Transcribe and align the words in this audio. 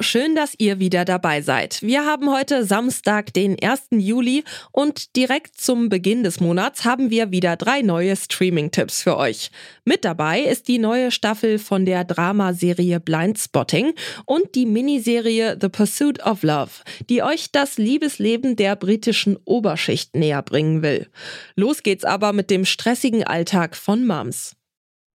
Schön, 0.00 0.34
dass 0.34 0.54
ihr 0.58 0.78
wieder 0.78 1.06
dabei 1.06 1.40
seid. 1.40 1.80
Wir 1.80 2.04
haben 2.04 2.30
heute 2.30 2.64
Samstag, 2.64 3.32
den 3.32 3.56
1. 3.62 3.88
Juli 3.92 4.44
und 4.70 5.16
direkt 5.16 5.58
zum 5.58 5.88
Beginn 5.88 6.22
des 6.22 6.38
Monats 6.38 6.84
haben 6.84 7.08
wir 7.08 7.30
wieder 7.30 7.56
drei 7.56 7.80
neue 7.80 8.14
Streaming-Tipps 8.14 9.02
für 9.02 9.16
euch. 9.16 9.50
Mit 9.86 10.04
dabei 10.04 10.40
ist 10.40 10.68
die 10.68 10.78
neue 10.78 11.10
Staffel 11.10 11.58
von 11.58 11.86
der 11.86 12.04
Dramaserie 12.04 13.00
Blindspotting 13.00 13.94
und 14.26 14.54
die 14.54 14.66
Miniserie 14.66 15.56
The 15.58 15.70
Pursuit 15.70 16.22
of 16.24 16.42
Love, 16.42 16.72
die 17.08 17.22
euch 17.22 17.50
das 17.50 17.78
Liebesleben 17.78 18.56
der 18.56 18.76
britischen 18.76 19.38
Oberschicht 19.46 20.14
näher 20.14 20.42
bringen 20.42 20.82
will. 20.82 21.08
Los 21.54 21.82
geht's 21.82 22.04
aber 22.04 22.34
mit 22.34 22.50
dem 22.50 22.66
stressigen 22.66 23.24
Alltag 23.24 23.74
von 23.74 24.06
Moms. 24.06 24.56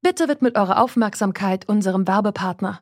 Bitte 0.02 0.28
widmet 0.28 0.58
eure 0.58 0.80
Aufmerksamkeit 0.80 1.70
unserem 1.70 2.08
Werbepartner. 2.08 2.82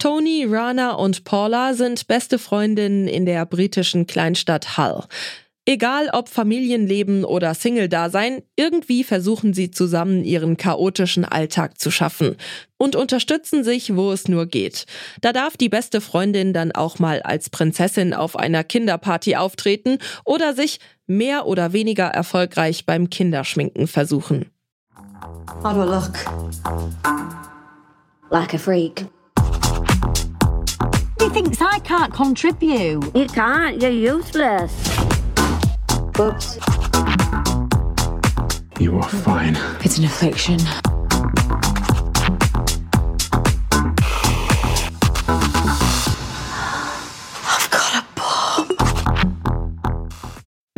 Tony, 0.00 0.46
Rana 0.48 0.92
und 0.92 1.24
Paula 1.24 1.74
sind 1.74 2.06
beste 2.06 2.38
Freundinnen 2.38 3.06
in 3.06 3.26
der 3.26 3.44
britischen 3.44 4.06
Kleinstadt 4.06 4.78
Hull. 4.78 5.04
Egal 5.66 6.08
ob 6.14 6.30
Familienleben 6.30 7.22
oder 7.22 7.52
Single-Dasein, 7.52 8.42
irgendwie 8.56 9.04
versuchen 9.04 9.52
sie 9.52 9.70
zusammen 9.70 10.24
ihren 10.24 10.56
chaotischen 10.56 11.26
Alltag 11.26 11.78
zu 11.78 11.90
schaffen 11.90 12.36
und 12.78 12.96
unterstützen 12.96 13.62
sich, 13.62 13.94
wo 13.94 14.10
es 14.10 14.26
nur 14.26 14.46
geht. 14.46 14.86
Da 15.20 15.34
darf 15.34 15.58
die 15.58 15.68
beste 15.68 16.00
Freundin 16.00 16.54
dann 16.54 16.72
auch 16.72 16.98
mal 16.98 17.20
als 17.20 17.50
Prinzessin 17.50 18.14
auf 18.14 18.36
einer 18.36 18.64
Kinderparty 18.64 19.36
auftreten 19.36 19.98
oder 20.24 20.54
sich 20.54 20.80
mehr 21.06 21.44
oder 21.44 21.74
weniger 21.74 22.06
erfolgreich 22.06 22.86
beim 22.86 23.10
Kinderschminken 23.10 23.86
versuchen. 23.86 24.50
How 25.62 25.74
do 25.74 25.82
I 25.82 25.86
look? 25.86 26.14
Like 28.30 28.54
a 28.54 28.58
freak. 28.58 29.04
He 31.20 31.28
thinks 31.28 31.60
I 31.60 31.78
can't 31.80 32.10
contribute. 32.14 33.14
You 33.14 33.26
can't, 33.26 33.78
you're 33.82 33.90
useless. 33.90 34.72
Oops. 36.18 36.58
You 38.78 38.96
are 38.96 39.08
fine. 39.08 39.54
It's 39.84 39.98
an 39.98 40.04
affliction. 40.04 40.58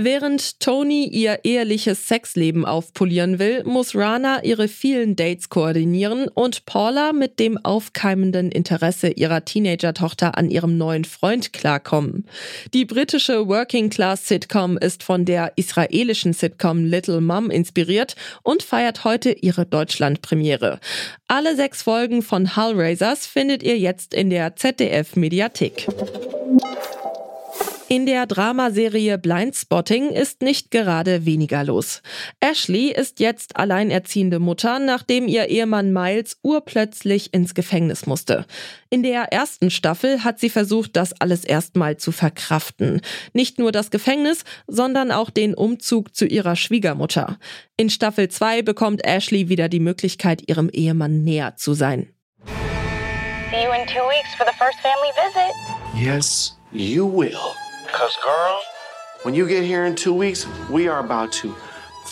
Während 0.05 0.59
Tony 0.59 1.05
ihr 1.05 1.45
eheliches 1.45 2.09
Sexleben 2.09 2.65
aufpolieren 2.65 3.39
will, 3.39 3.63
muss 3.63 3.95
Rana 3.95 4.43
ihre 4.43 4.67
vielen 4.67 5.15
Dates 5.15 5.49
koordinieren 5.49 6.27
und 6.27 6.67
Paula 6.67 7.13
mit 7.13 7.39
dem 7.39 7.57
aufkeimenden 7.65 8.51
Interesse 8.51 9.11
ihrer 9.11 9.45
Teenager-Tochter 9.45 10.37
an 10.37 10.51
ihrem 10.51 10.77
neuen 10.77 11.05
Freund 11.05 11.53
klarkommen. 11.53 12.27
Die 12.75 12.85
britische 12.85 13.47
Working-Class-Sitcom 13.47 14.77
ist 14.77 15.05
von 15.05 15.25
der 15.25 15.53
israelischen 15.55 16.33
Sitcom 16.33 16.85
Little 16.85 17.21
Mom 17.21 17.49
inspiriert 17.49 18.17
und 18.43 18.65
feiert 18.65 19.05
heute 19.05 19.31
ihre 19.31 19.67
Deutschland-Premiere. 19.67 20.81
Alle 21.29 21.55
sechs 21.55 21.83
Folgen 21.83 22.23
von 22.23 22.57
Hellraisers 22.57 23.29
findet 23.29 23.63
ihr 23.63 23.79
jetzt 23.79 24.15
in 24.15 24.31
der 24.31 24.57
ZDF-Mediathek. 24.57 25.87
In 27.93 28.07
der 28.07 28.25
Dramaserie 28.25 29.19
Blindspotting 29.19 30.13
ist 30.13 30.41
nicht 30.41 30.71
gerade 30.71 31.27
weniger 31.27 31.63
los. 31.63 32.01
Ashley 32.41 32.91
ist 32.91 33.21
jetzt 33.21 33.57
alleinerziehende 33.57 34.39
Mutter, 34.39 34.79
nachdem 34.79 35.29
ihr 35.29 35.51
Ehemann 35.51 35.93
Miles 35.93 36.39
urplötzlich 36.43 37.35
ins 37.35 37.55
Gefängnis 37.55 38.07
musste. 38.07 38.47
In 38.89 39.03
der 39.03 39.25
ersten 39.25 39.69
Staffel 39.69 40.25
hat 40.25 40.41
sie 40.41 40.49
versucht, 40.49 40.97
das 40.97 41.13
alles 41.21 41.45
erstmal 41.45 41.99
zu 41.99 42.13
verkraften. 42.13 43.03
Nicht 43.35 43.59
nur 43.59 43.73
das 43.73 43.91
Gefängnis, 43.91 44.45
sondern 44.67 45.11
auch 45.11 45.29
den 45.29 45.53
Umzug 45.53 46.17
zu 46.17 46.25
ihrer 46.25 46.57
Schwiegermutter. 46.57 47.39
In 47.77 47.91
Staffel 47.91 48.31
2 48.31 48.63
bekommt 48.63 49.05
Ashley 49.05 49.51
wieder 49.51 49.69
die 49.69 49.81
Möglichkeit, 49.81 50.49
ihrem 50.49 50.71
Ehemann 50.71 51.25
näher 51.25 51.57
zu 51.57 51.75
sein. 51.75 52.09
See 53.51 53.63
you 53.63 53.73
in 53.75 53.87
two 53.87 54.01
weeks 54.09 54.35
for 54.39 54.47
the 54.47 54.57
first 54.59 54.81
family 54.81 55.13
visit. 55.15 56.03
Yes, 56.03 56.57
you 56.73 57.07
will. 57.07 57.37
Cause 57.93 58.17
girl, 58.25 58.59
when 59.23 59.35
you 59.35 59.47
get 59.47 59.65
here 59.65 59.85
in 59.85 59.95
two 59.95 60.15
weeks, 60.15 60.47
we 60.71 60.89
are 60.89 61.01
about 61.01 61.31
to. 61.33 61.55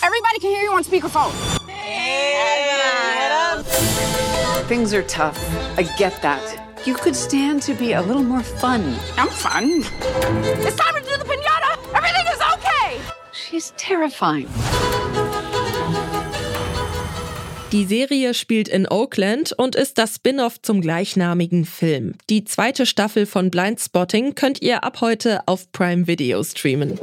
Everybody 0.03 0.39
can 0.39 0.51
hear 0.51 0.63
you 0.63 0.73
on 0.73 0.85
speakerphone. 0.85 1.33
Things 4.67 4.93
are 4.93 5.03
tough. 5.05 5.39
I 5.79 5.83
get 5.97 6.21
that. 6.21 6.87
You 6.87 6.95
could 6.95 7.17
stand 7.17 7.63
to 7.63 7.75
be 7.75 7.95
a 7.95 8.03
little 8.03 8.23
more 8.23 8.43
fun. 8.43 8.95
I'm 9.17 9.29
fun. 9.29 9.83
It's 10.65 10.77
time 10.77 10.95
to 10.95 11.01
do 11.01 11.17
the 11.17 11.25
pinata. 11.25 11.95
Everything 11.95 12.27
is 12.31 12.41
okay. 12.55 13.01
She's 13.33 13.73
terrifying. 13.79 14.49
Die 17.73 17.85
Serie 17.85 18.35
spielt 18.35 18.67
in 18.67 18.89
Oakland 18.89 19.53
und 19.53 19.77
ist 19.77 19.97
das 19.97 20.17
Spin-off 20.17 20.61
zum 20.61 20.81
gleichnamigen 20.81 21.65
Film. 21.65 22.15
Die 22.29 22.43
zweite 22.43 22.85
Staffel 22.85 23.27
von 23.27 23.53
Blindspotting 23.53 24.35
könnt 24.35 24.61
ihr 24.61 24.83
ab 24.83 25.01
heute 25.01 25.47
auf 25.47 25.71
Prime 25.71 26.09
Video 26.09 26.43
streamen. 26.43 26.99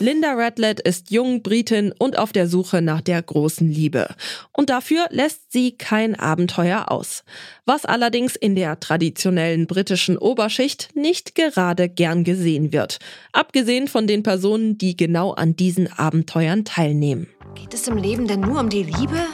Linda 0.00 0.32
Radlett 0.32 0.80
ist 0.80 1.10
jung, 1.10 1.42
Britin 1.42 1.92
und 1.96 2.18
auf 2.18 2.32
der 2.32 2.48
Suche 2.48 2.82
nach 2.82 3.00
der 3.00 3.22
großen 3.22 3.68
Liebe. 3.68 4.08
Und 4.52 4.70
dafür 4.70 5.06
lässt 5.10 5.52
sie 5.52 5.72
kein 5.72 6.18
Abenteuer 6.18 6.90
aus. 6.90 7.22
Was 7.64 7.84
allerdings 7.84 8.34
in 8.34 8.56
der 8.56 8.80
traditionellen 8.80 9.66
britischen 9.66 10.18
Oberschicht 10.18 10.90
nicht 10.94 11.34
gerade 11.34 11.88
gern 11.88 12.24
gesehen 12.24 12.72
wird. 12.72 12.98
Abgesehen 13.32 13.86
von 13.86 14.06
den 14.06 14.22
Personen, 14.22 14.78
die 14.78 14.96
genau 14.96 15.32
an 15.32 15.54
diesen 15.54 15.92
Abenteuern 15.92 16.64
teilnehmen. 16.64 17.28
Geht 17.54 17.72
es 17.72 17.86
im 17.86 17.96
Leben 17.96 18.26
denn 18.26 18.40
nur 18.40 18.60
um 18.60 18.68
die 18.68 18.82
Liebe? 18.82 19.26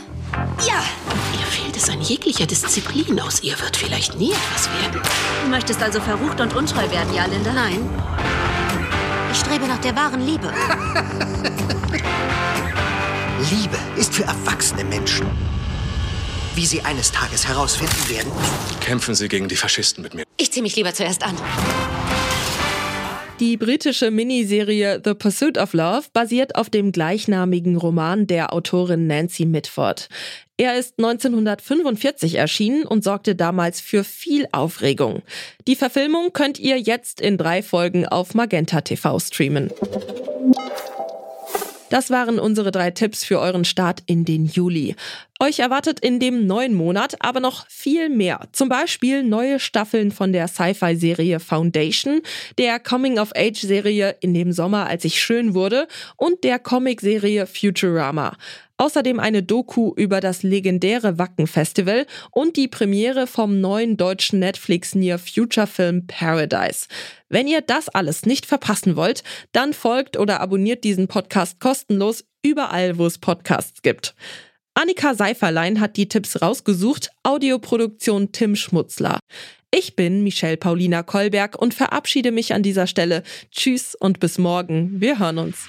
Ja! 0.66 0.84
Ihr 1.32 1.46
fehlt 1.46 1.76
es 1.76 1.88
an 1.88 2.02
jeglicher 2.02 2.46
Disziplin. 2.46 3.18
Aus 3.18 3.42
ihr 3.42 3.58
wird 3.60 3.76
vielleicht 3.76 4.18
nie 4.18 4.30
etwas 4.30 4.68
werden. 4.82 5.00
Du 5.42 5.50
möchtest 5.50 5.82
also 5.82 6.00
verrucht 6.00 6.40
und 6.40 6.54
untreu 6.54 6.90
werden, 6.90 7.14
ja, 7.14 7.24
Linda? 7.24 7.52
Nein. 7.52 7.88
Ich 9.32 9.38
strebe 9.38 9.66
nach 9.66 9.78
der 9.78 9.94
wahren 9.94 10.20
Liebe. 10.20 10.52
Liebe 13.50 13.78
ist 13.96 14.14
für 14.14 14.24
erwachsene 14.24 14.84
Menschen. 14.84 15.26
Wie 16.54 16.66
sie 16.66 16.82
eines 16.82 17.12
Tages 17.12 17.46
herausfinden 17.46 18.08
werden. 18.08 18.32
Kämpfen 18.80 19.14
Sie 19.14 19.28
gegen 19.28 19.48
die 19.48 19.56
Faschisten 19.56 20.02
mit 20.02 20.14
mir. 20.14 20.24
Ich 20.36 20.52
ziehe 20.52 20.62
mich 20.62 20.74
lieber 20.76 20.92
zuerst 20.92 21.22
an. 21.22 21.36
Die 23.40 23.56
britische 23.56 24.10
Miniserie 24.10 25.00
The 25.02 25.14
Pursuit 25.14 25.56
of 25.56 25.72
Love 25.72 26.08
basiert 26.12 26.56
auf 26.56 26.68
dem 26.68 26.92
gleichnamigen 26.92 27.76
Roman 27.76 28.26
der 28.26 28.52
Autorin 28.52 29.06
Nancy 29.06 29.46
Mitford. 29.46 30.10
Er 30.58 30.78
ist 30.78 30.98
1945 30.98 32.34
erschienen 32.34 32.84
und 32.84 33.02
sorgte 33.02 33.34
damals 33.34 33.80
für 33.80 34.04
viel 34.04 34.46
Aufregung. 34.52 35.22
Die 35.66 35.74
Verfilmung 35.74 36.34
könnt 36.34 36.58
ihr 36.58 36.78
jetzt 36.78 37.22
in 37.22 37.38
drei 37.38 37.62
Folgen 37.62 38.06
auf 38.06 38.34
Magenta 38.34 38.82
TV 38.82 39.18
streamen. 39.18 39.70
Das 41.90 42.08
waren 42.08 42.38
unsere 42.38 42.70
drei 42.70 42.92
Tipps 42.92 43.24
für 43.24 43.40
euren 43.40 43.64
Start 43.64 44.04
in 44.06 44.24
den 44.24 44.46
Juli. 44.46 44.94
Euch 45.40 45.58
erwartet 45.58 45.98
in 45.98 46.20
dem 46.20 46.46
neuen 46.46 46.72
Monat 46.72 47.16
aber 47.18 47.40
noch 47.40 47.66
viel 47.68 48.08
mehr. 48.08 48.46
Zum 48.52 48.68
Beispiel 48.68 49.24
neue 49.24 49.58
Staffeln 49.58 50.12
von 50.12 50.32
der 50.32 50.46
Sci-Fi-Serie 50.46 51.40
Foundation, 51.40 52.20
der 52.58 52.78
Coming-of-Age-Serie 52.78 54.16
In 54.20 54.34
dem 54.34 54.52
Sommer, 54.52 54.86
als 54.86 55.04
ich 55.04 55.20
schön 55.20 55.52
wurde 55.54 55.88
und 56.16 56.44
der 56.44 56.60
Comic-Serie 56.60 57.48
Futurama. 57.48 58.36
Außerdem 58.80 59.20
eine 59.20 59.42
Doku 59.42 59.92
über 59.94 60.20
das 60.20 60.42
legendäre 60.42 61.18
Wacken 61.18 61.46
Festival 61.46 62.06
und 62.30 62.56
die 62.56 62.66
Premiere 62.66 63.26
vom 63.26 63.60
neuen 63.60 63.98
deutschen 63.98 64.38
Netflix 64.38 64.94
Near 64.94 65.18
Future 65.18 65.66
Film 65.66 66.06
Paradise. 66.06 66.86
Wenn 67.28 67.46
ihr 67.46 67.60
das 67.60 67.90
alles 67.90 68.24
nicht 68.24 68.46
verpassen 68.46 68.96
wollt, 68.96 69.22
dann 69.52 69.74
folgt 69.74 70.16
oder 70.16 70.40
abonniert 70.40 70.82
diesen 70.82 71.08
Podcast 71.08 71.60
kostenlos 71.60 72.24
überall, 72.42 72.96
wo 72.96 73.04
es 73.04 73.18
Podcasts 73.18 73.82
gibt. 73.82 74.14
Annika 74.72 75.14
Seiferlein 75.14 75.78
hat 75.78 75.96
die 75.98 76.08
Tipps 76.08 76.40
rausgesucht, 76.40 77.10
Audioproduktion 77.22 78.32
Tim 78.32 78.56
Schmutzler. 78.56 79.18
Ich 79.72 79.94
bin 79.94 80.24
Michelle 80.24 80.56
Paulina 80.56 81.02
Kolberg 81.02 81.60
und 81.60 81.74
verabschiede 81.74 82.32
mich 82.32 82.54
an 82.54 82.62
dieser 82.62 82.86
Stelle. 82.86 83.24
Tschüss 83.50 83.94
und 83.94 84.20
bis 84.20 84.38
morgen. 84.38 85.00
Wir 85.00 85.18
hören 85.18 85.38
uns. 85.38 85.68